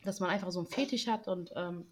[0.04, 1.86] Dass man einfach so einen Fetisch hat und ähm,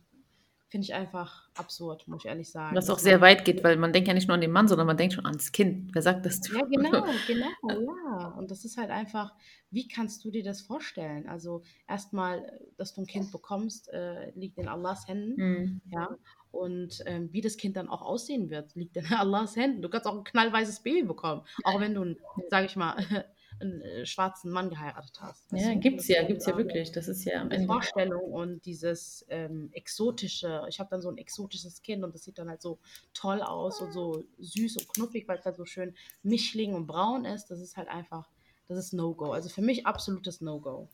[0.69, 2.75] finde ich einfach absurd, muss ich ehrlich sagen.
[2.75, 4.87] Was auch sehr weit geht, weil man denkt ja nicht nur an den Mann, sondern
[4.87, 5.93] man denkt schon ans Kind.
[5.93, 6.41] Wer sagt das?
[6.47, 8.27] Ja, genau, genau, ja.
[8.37, 9.33] Und das ist halt einfach,
[9.71, 11.27] wie kannst du dir das vorstellen?
[11.27, 15.81] Also erstmal, dass du ein Kind bekommst, äh, liegt in Allahs Händen, mhm.
[15.91, 16.09] ja.
[16.51, 19.81] Und ähm, wie das Kind dann auch aussehen wird, liegt in Allahs Händen.
[19.81, 22.15] Du kannst auch ein knallweißes Baby bekommen, auch wenn du,
[22.49, 23.25] sage ich mal,
[23.61, 25.45] einen äh, schwarzen Mann geheiratet hast.
[25.51, 26.91] Ja, gibt es ja, gibt es ja wirklich.
[26.91, 27.59] Das ist ja am Ende.
[27.59, 32.23] Die Vorstellung und dieses ähm, exotische, ich habe dann so ein exotisches Kind und das
[32.23, 32.79] sieht dann halt so
[33.13, 35.93] toll aus und so süß und knuffig, weil es halt so schön
[36.23, 37.47] mischling und braun ist.
[37.47, 38.29] Das ist halt einfach,
[38.67, 39.31] das ist No-Go.
[39.31, 40.87] Also für mich absolutes No-Go.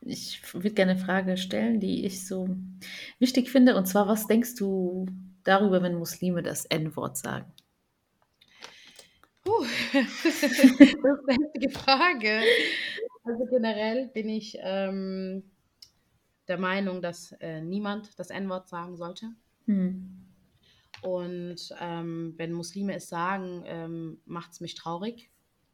[0.00, 2.48] Ich würde gerne eine Frage stellen, die ich so
[3.18, 3.76] wichtig finde.
[3.76, 5.06] Und zwar, was denkst du
[5.44, 7.52] darüber, wenn Muslime das N-Wort sagen?
[9.58, 12.42] Puh, das ist eine heftige Frage.
[13.24, 15.42] Also generell bin ich ähm,
[16.46, 19.30] der Meinung, dass äh, niemand das N-Wort sagen sollte.
[19.66, 20.24] Hm.
[21.02, 25.30] Und ähm, wenn Muslime es sagen, ähm, macht es mich traurig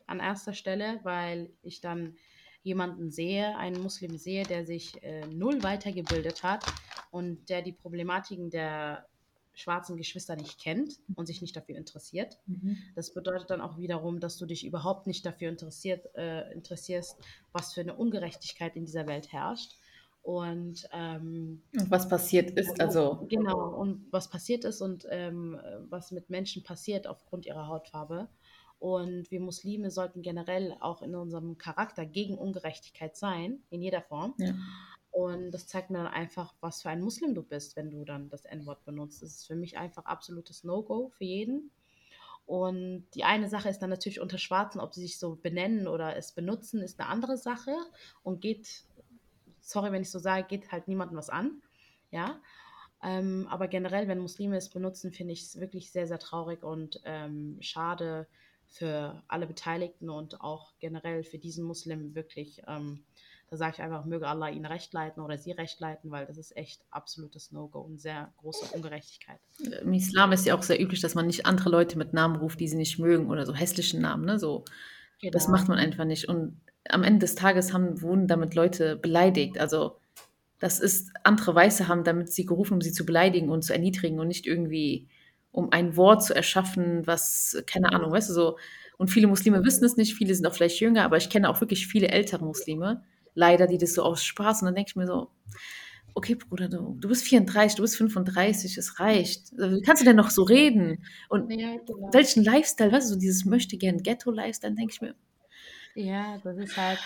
[0.07, 2.17] an erster Stelle, weil ich dann
[2.63, 6.65] jemanden sehe, einen Muslim sehe, der sich äh, null weitergebildet hat
[7.11, 9.07] und der die Problematiken der
[9.55, 12.39] schwarzen Geschwister nicht kennt und sich nicht dafür interessiert.
[12.47, 12.77] Mhm.
[12.95, 17.17] Das bedeutet dann auch wiederum, dass du dich überhaupt nicht dafür interessiert, äh, interessierst,
[17.53, 19.77] was für eine Ungerechtigkeit in dieser Welt herrscht.
[20.23, 23.27] Und, ähm, und was passiert ist, also.
[23.29, 28.29] Genau, und was passiert ist und ähm, was mit Menschen passiert aufgrund ihrer Hautfarbe.
[28.79, 34.35] Und wir Muslime sollten generell auch in unserem Charakter gegen Ungerechtigkeit sein, in jeder Form.
[34.39, 34.55] Ja.
[35.15, 38.29] Und das zeigt mir dann einfach, was für ein Muslim du bist, wenn du dann
[38.31, 39.23] das N-Wort benutzt.
[39.23, 41.71] Das ist für mich einfach absolutes No-Go für jeden.
[42.47, 46.17] Und die eine Sache ist dann natürlich unter Schwarzen, ob sie sich so benennen oder
[46.17, 47.77] es benutzen, ist eine andere Sache
[48.25, 48.83] und geht,
[49.61, 51.63] sorry, wenn ich so sage, geht halt niemandem was an.
[52.11, 52.41] Ja.
[53.01, 57.01] Ähm, aber generell, wenn Muslime es benutzen, finde ich es wirklich sehr, sehr traurig und
[57.05, 58.27] ähm, schade
[58.67, 62.63] für alle Beteiligten und auch generell für diesen Muslim wirklich.
[62.67, 63.05] Ähm,
[63.51, 66.39] da sage ich einfach, möge Allah ihn recht leiten oder sie recht leiten, weil das
[66.39, 69.39] ist echt absolutes No-Go und sehr große Ungerechtigkeit.
[69.83, 72.61] Im Islam ist ja auch sehr üblich, dass man nicht andere Leute mit Namen ruft,
[72.61, 74.25] die sie nicht mögen oder so hässlichen Namen.
[74.25, 74.39] Ne?
[74.39, 74.65] So,
[75.21, 75.33] genau.
[75.33, 76.29] Das macht man einfach nicht.
[76.29, 79.59] Und am Ende des Tages haben, wurden damit Leute beleidigt.
[79.59, 79.97] Also
[80.59, 84.19] das ist, andere Weiße haben damit sie gerufen, um sie zu beleidigen und zu erniedrigen
[84.19, 85.09] und nicht irgendwie,
[85.53, 88.59] um ein Wort zu erschaffen, was, keine Ahnung, weißt du, so.
[88.97, 91.61] Und viele Muslime wissen es nicht, viele sind auch vielleicht jünger, aber ich kenne auch
[91.61, 93.03] wirklich viele ältere Muslime,
[93.35, 95.31] leider, die das so aus Spaß und dann denke ich mir so,
[96.15, 99.53] okay, Bruder, du, du bist 34, du bist 35, es reicht.
[99.59, 101.05] Also, wie kannst du denn noch so reden?
[101.29, 102.11] Und ja, genau.
[102.13, 105.15] welchen Lifestyle, weißt du, so dieses möchte gern Ghetto-Lifestyle, denke ich mir.
[105.97, 106.99] Ja, das ist halt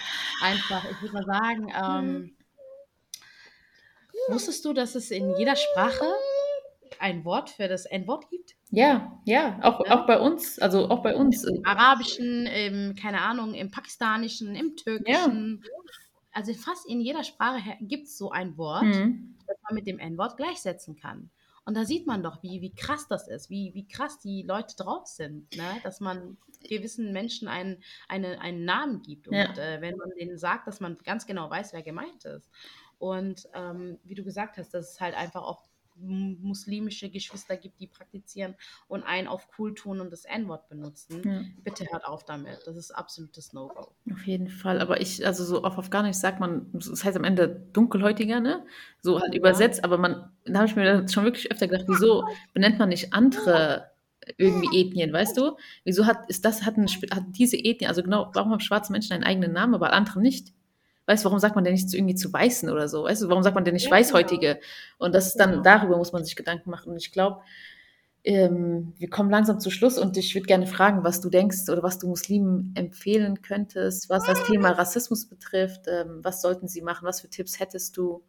[0.42, 2.36] einfach, ich würde mal sagen, ähm,
[4.28, 6.06] wusstest du, dass es in jeder Sprache
[6.98, 8.56] ein Wort für das N-Wort gibt?
[8.70, 9.98] Ja, ja, auch, ja.
[9.98, 11.44] auch bei uns, also auch bei uns.
[11.44, 15.62] Im Arabischen, im, keine Ahnung, im Pakistanischen, im Türkischen.
[15.62, 15.70] Ja
[16.32, 19.34] also fast in jeder Sprache gibt es so ein Wort, mhm.
[19.46, 21.30] das man mit dem N-Wort gleichsetzen kann.
[21.64, 24.74] Und da sieht man doch, wie, wie krass das ist, wie, wie krass die Leute
[24.74, 25.80] drauf sind, ne?
[25.82, 29.28] dass man gewissen Menschen einen, eine, einen Namen gibt.
[29.28, 29.52] Und ja.
[29.54, 32.48] äh, wenn man denen sagt, dass man ganz genau weiß, wer gemeint ist.
[32.98, 35.68] Und ähm, wie du gesagt hast, das ist halt einfach auch
[36.00, 38.54] muslimische Geschwister gibt, die praktizieren
[38.86, 41.22] und einen auf cool tun und das N-Wort benutzen.
[41.28, 41.42] Ja.
[41.62, 42.62] Bitte hört auf damit.
[42.66, 43.92] Das ist absolutes No-Go.
[44.18, 44.80] Auf jeden Fall.
[44.80, 48.64] Aber ich, also so auf Afghanisch sagt man, das heißt am Ende dunkelhäutiger, ne?
[49.00, 49.38] So halt ja.
[49.38, 53.12] übersetzt, aber man, da habe ich mir schon wirklich öfter gedacht, wieso benennt man nicht
[53.12, 53.92] andere
[54.36, 55.56] irgendwie Ethnien, weißt du?
[55.84, 59.12] Wieso hat, ist das, hat, eine, hat diese Ethnie, also genau, warum haben schwarze Menschen
[59.12, 60.52] einen eigenen Namen, aber andere nicht?
[61.06, 63.04] Weißt du, warum sagt man denn nicht zu, irgendwie zu Weißen oder so?
[63.04, 64.54] Weißt du, warum sagt man denn nicht ja, Weißhäutige?
[64.54, 64.66] Genau.
[64.98, 65.62] Und das ist dann, genau.
[65.62, 66.90] darüber muss man sich Gedanken machen.
[66.90, 67.40] Und ich glaube,
[68.28, 71.82] ähm, wir kommen langsam zu Schluss und ich würde gerne fragen, was du denkst oder
[71.82, 75.86] was du Muslimen empfehlen könntest, was das Thema Rassismus betrifft.
[75.86, 77.06] Ähm, was sollten sie machen?
[77.06, 78.22] Was für Tipps hättest du?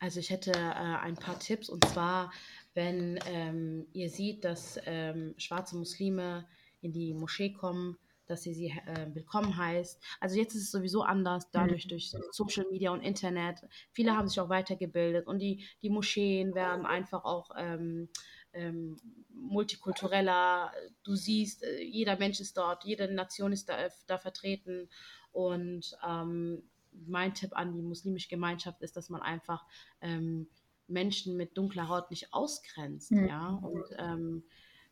[0.00, 2.32] Also ich hätte äh, ein paar Tipps und zwar,
[2.74, 6.44] wenn ähm, ihr seht, dass ähm, schwarze Muslime
[6.80, 7.98] in die Moschee kommen,
[8.30, 10.02] dass sie sie äh, willkommen heißt.
[10.20, 11.90] Also jetzt ist es sowieso anders, dadurch mhm.
[11.90, 13.60] durch Social Media und Internet.
[13.92, 18.08] Viele haben sich auch weitergebildet und die, die Moscheen werden einfach auch ähm,
[18.52, 18.96] ähm,
[19.30, 20.72] multikultureller.
[21.04, 24.88] Du siehst, äh, jeder Mensch ist dort, jede Nation ist da, da vertreten
[25.32, 26.62] und ähm,
[27.06, 29.64] mein Tipp an die muslimische Gemeinschaft ist, dass man einfach
[30.00, 30.48] ähm,
[30.88, 33.28] Menschen mit dunkler Haut nicht ausgrenzt, Mhm.
[33.28, 34.44] ja, und ähm,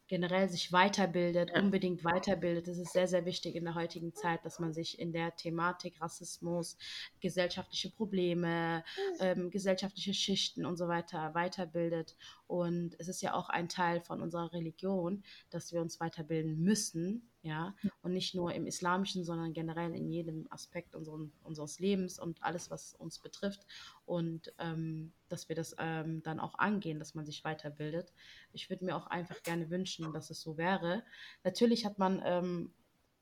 [0.08, 1.60] generell sich weiterbildet, Ja.
[1.60, 2.68] unbedingt weiterbildet.
[2.68, 6.00] Es ist sehr, sehr wichtig in der heutigen Zeit, dass man sich in der Thematik
[6.00, 6.76] Rassismus,
[7.20, 8.84] gesellschaftliche Probleme,
[9.20, 12.16] ähm, gesellschaftliche Schichten und so weiter weiterbildet.
[12.46, 17.28] Und es ist ja auch ein Teil von unserer Religion, dass wir uns weiterbilden müssen,
[17.46, 22.42] ja, und nicht nur im Islamischen, sondern generell in jedem Aspekt unseren, unseres Lebens und
[22.42, 23.64] alles, was uns betrifft.
[24.04, 28.12] Und ähm, dass wir das ähm, dann auch angehen, dass man sich weiterbildet.
[28.52, 31.04] Ich würde mir auch einfach gerne wünschen, dass es so wäre.
[31.44, 32.72] Natürlich hat man ähm,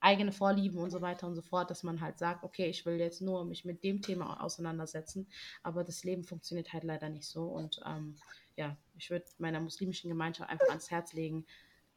[0.01, 2.99] eigene Vorlieben und so weiter und so fort, dass man halt sagt, okay, ich will
[2.99, 5.27] jetzt nur mich mit dem Thema auseinandersetzen,
[5.63, 7.45] aber das Leben funktioniert halt leider nicht so.
[7.45, 8.17] Und ähm,
[8.57, 11.45] ja, ich würde meiner muslimischen Gemeinschaft einfach ans Herz legen,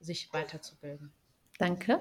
[0.02, 1.14] sich weiterzubilden.
[1.58, 2.00] Danke.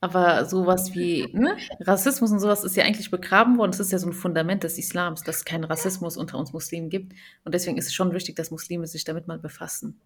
[0.00, 1.56] Aber sowas wie ne?
[1.80, 3.70] Rassismus und sowas ist ja eigentlich begraben worden.
[3.70, 6.90] Das ist ja so ein Fundament des Islams, dass es keinen Rassismus unter uns Muslimen
[6.90, 7.12] gibt.
[7.44, 10.00] Und deswegen ist es schon wichtig, dass Muslime sich damit mal befassen.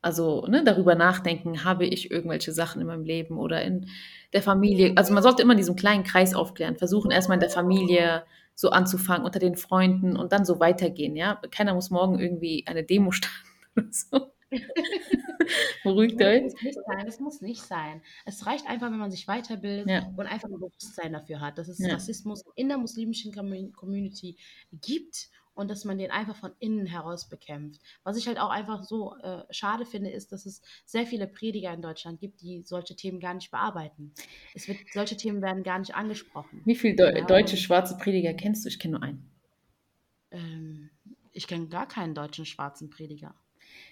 [0.00, 3.88] Also ne, darüber nachdenken, habe ich irgendwelche Sachen in meinem Leben oder in
[4.32, 4.92] der Familie.
[4.96, 8.70] Also man sollte immer in diesem kleinen Kreis aufklären, versuchen erstmal in der Familie so
[8.70, 11.16] anzufangen, unter den Freunden und dann so weitergehen.
[11.16, 14.32] Ja, keiner muss morgen irgendwie eine Demo starten oder so.
[15.84, 16.42] Beruhigt euch.
[16.44, 18.02] Es muss nicht sein, es muss nicht sein.
[18.24, 20.06] Es reicht einfach, wenn man sich weiterbildet Ja.
[20.16, 21.94] und einfach ein Bewusstsein dafür hat, dass es Ja.
[21.94, 24.36] Rassismus in der muslimischen Commu- Community
[24.72, 27.80] gibt und dass man den einfach von innen heraus bekämpft.
[28.04, 31.72] Was ich halt auch einfach so äh, schade finde, ist, dass es sehr viele Prediger
[31.74, 34.12] in Deutschland gibt, die solche Themen gar nicht bearbeiten.
[34.54, 36.62] Es wird, solche Themen werden gar nicht angesprochen.
[36.64, 38.68] Wie viele Deu Ja, deutsche schwarze Prediger kennst du?
[38.68, 39.30] Ich kenne nur einen.
[40.30, 40.90] Ähm,
[41.32, 43.34] ich kenne gar keinen deutschen schwarzen Prediger,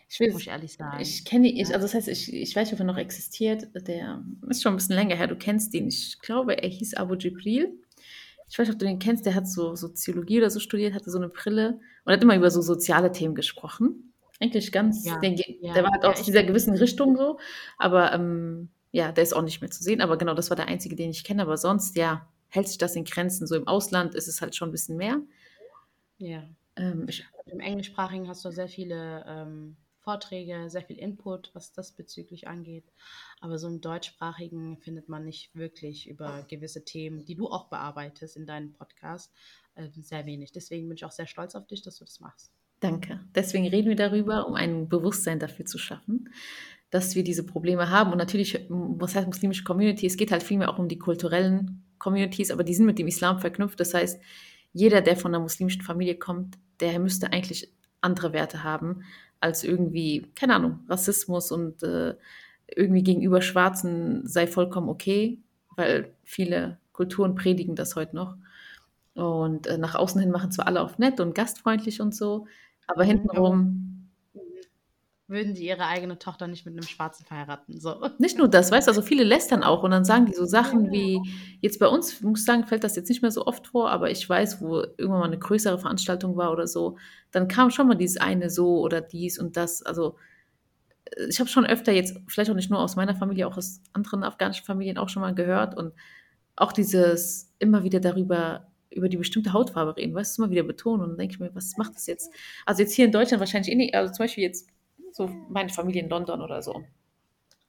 [0.09, 1.01] Ich will muss ich ehrlich sagen.
[1.01, 3.69] Ich kenne ihn, also das heißt, ich, ich weiß nicht, ob er noch existiert.
[3.75, 5.27] Der ist schon ein bisschen länger her.
[5.27, 5.89] Du kennst ihn.
[5.89, 7.73] Ich glaube, er hieß Abu Jibril.
[8.49, 9.27] Ich weiß nicht, ob du den kennst.
[9.27, 12.51] Der hat so Soziologie oder so studiert, hatte so eine Brille und hat immer über
[12.51, 14.13] so soziale Themen gesprochen.
[14.39, 17.39] Eigentlich ganz, Ja, den, ja, der war halt ja, aus dieser gewissen Richtung so,
[17.79, 20.01] aber ähm, ja, der ist auch nicht mehr zu sehen.
[20.01, 21.43] Aber genau, das war der einzige, den ich kenne.
[21.43, 23.47] Aber sonst, ja, hält sich das in Grenzen.
[23.47, 25.21] So im Ausland ist es halt schon ein bisschen mehr.
[26.19, 26.45] ja.
[26.77, 31.91] Ähm, ich, Im Englischsprachigen hast du sehr viele ähm, Vorträge, sehr viel Input, was das
[31.93, 32.85] bezüglich angeht.
[33.41, 38.37] Aber so im Deutschsprachigen findet man nicht wirklich über gewisse Themen, die du auch bearbeitest
[38.37, 39.33] in deinem Podcast,
[39.75, 40.53] äh, sehr wenig.
[40.53, 42.53] Deswegen bin ich auch sehr stolz auf dich, dass du das machst.
[42.79, 43.21] Danke.
[43.35, 46.29] Deswegen reden wir darüber, um ein Bewusstsein dafür zu schaffen,
[46.91, 48.13] dass wir diese Probleme haben.
[48.13, 50.07] Und natürlich, was heißt muslimische Community?
[50.07, 53.41] Es geht halt vielmehr auch um die kulturellen Communities, aber die sind mit dem Islam
[53.41, 53.81] verknüpft.
[53.81, 54.21] Das heißt,
[54.73, 59.03] jeder, der von einer muslimischen Familie kommt, der müsste eigentlich andere Werte haben
[59.41, 62.15] als irgendwie, keine Ahnung, Rassismus und äh,
[62.69, 65.41] irgendwie gegenüber Schwarzen sei vollkommen okay,
[65.77, 68.37] weil viele Kulturen predigen das heute noch.
[69.15, 72.47] Und äh, nach außen hin machen zwar alle auf nett und gastfreundlich und so,
[72.87, 73.96] aber Mhm, hintenrum
[75.29, 77.81] Würden sie ihre eigene Tochter nicht mit einem Schwarzen verheiraten?
[77.81, 77.97] So.
[78.19, 80.93] nicht nur das, weißt du, also viele lästern auch und dann sagen die so Sachen
[80.93, 81.21] wie,
[81.61, 84.09] jetzt bei uns, muss ich sagen, fällt das jetzt nicht mehr so oft vor, aber
[84.09, 86.97] ich weiß, wo irgendwann mal eine größere Veranstaltung war oder so,
[87.33, 90.17] dann kam schon mal dieses eine so oder dies und das, also
[91.07, 93.81] äh, ich habe schon öfter jetzt, vielleicht auch nicht nur aus meiner Familie, auch aus
[93.93, 95.93] anderen afghanischen Familien auch schon mal gehört und
[96.55, 101.03] auch dieses immer wieder darüber, über die bestimmte Hautfarbe reden, weißt du, immer wieder betonen
[101.03, 102.33] und dann denke ich mir, was macht das jetzt?
[102.65, 104.69] Also jetzt hier in Deutschland wahrscheinlich eh nicht, also zum Beispiel jetzt
[105.17, 106.85] so meine Familie in London oder so.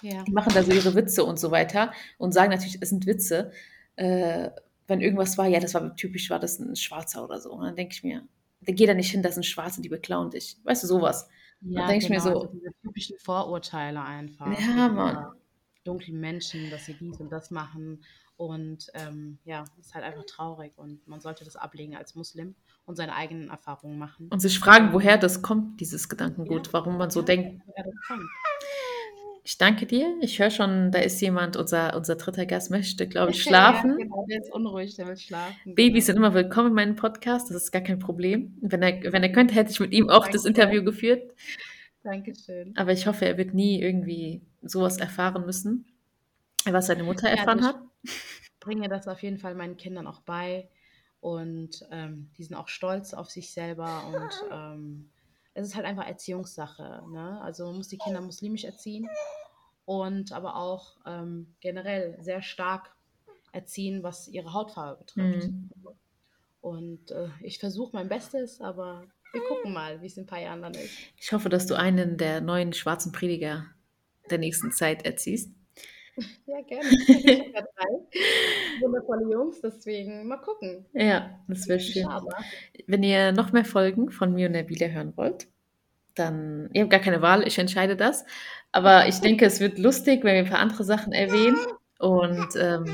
[0.02, 0.24] Ja.
[0.24, 3.52] Die machen da so ihre Witze und so weiter und sagen natürlich, es sind Witze.
[3.96, 4.52] Äh,
[4.88, 7.52] wenn irgendwas war, ja, das war typisch, war das ein Schwarzer oder so.
[7.54, 8.28] Und dann denke ich mir,
[8.62, 10.58] der geht da nicht hin, das sind Schwarze, die beklauen dich.
[10.66, 11.30] Weißt du, sowas.
[11.62, 14.48] Ja, denk ich mir genau, so- also diese typischen Vorurteile einfach.
[14.60, 15.34] Ja, Mann.
[15.86, 18.04] Dunklen Menschen, dass sie dies und das machen.
[18.36, 22.56] Und ähm, ja, ist halt einfach traurig und man sollte das ablegen als Muslim
[22.88, 24.30] und seine eigenen Erfahrungen machen.
[24.30, 27.62] Und sich fragen, woher das kommt, dieses Gedankengut, warum man so Ja, denkt.
[27.68, 28.24] woher das kommt.
[29.44, 30.16] Ich danke dir.
[30.22, 33.92] Ich höre schon, da ist jemand, unser, unser dritter Gast möchte, glaube ich, schlafen.
[33.92, 35.76] Ja, genau, der ist unruhig, der will schlafen.
[35.76, 36.28] Babys sind genau.
[36.28, 38.58] immer willkommen in meinem Podcast, das ist gar kein Problem.
[38.62, 40.62] Wenn er, wenn er könnte, hätte ich mit ihm auch das Danke.
[40.62, 41.34] Interview geführt.
[42.04, 42.74] Dankeschön.
[42.78, 45.86] Aber ich hoffe, er wird nie irgendwie sowas erfahren müssen,
[46.66, 47.82] was seine Mutter erfahren also hat.
[48.04, 50.70] ich bringe das auf jeden Fall meinen Kindern auch bei
[51.28, 55.10] und ähm, die sind auch stolz auf sich selber und ähm,
[55.54, 57.04] es ist halt einfach Erziehungssache.
[57.12, 57.42] Ne?
[57.42, 59.10] Also man muss die Kinder muslimisch erziehen
[59.84, 62.96] und aber auch ähm, generell sehr stark
[63.52, 65.50] erziehen, was ihre Hautfarbe betrifft.
[65.50, 65.70] Mhm.
[66.62, 70.40] Und äh, ich versuche mein Bestes, aber wir gucken mal, wie es in ein paar
[70.40, 70.94] Jahren dann ist.
[71.18, 73.66] Ich hoffe, dass du einen der neuen schwarzen Prediger
[74.30, 75.52] der nächsten Zeit erziehst.
[76.48, 76.90] Ja, gerne.
[76.90, 80.86] Ich habe drei wundervolle Jungs, deswegen mal gucken.
[80.94, 82.04] Ja, das wäre schön.
[82.04, 82.28] Schade.
[82.88, 85.48] Wenn ihr noch mehr Folgen von mir und Nabila hören wollt,
[86.16, 88.26] dann, ihr habt gar keine Wahl, ich entscheide das.
[88.72, 91.58] Aber ich denke, es wird lustig, wenn wir ein paar andere Sachen erwähnen.
[92.00, 92.86] Und ähm,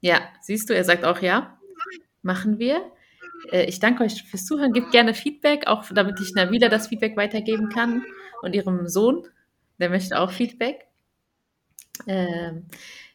[0.00, 1.58] ja, siehst du, er sagt auch ja.
[2.22, 2.80] Machen wir.
[3.50, 4.72] Äh, ich danke euch fürs Zuhören.
[4.72, 8.04] Gebt gerne Feedback, auch damit ich Nabila das Feedback weitergeben kann
[8.42, 9.26] und ihrem Sohn.
[9.78, 10.89] Der möchte auch Feedback.
[12.06, 12.66] Ähm,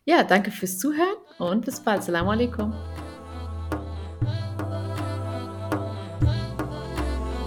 [0.05, 2.03] ja, danke fürs Zuhören und bis bald.
[2.03, 2.73] Salam alaikum.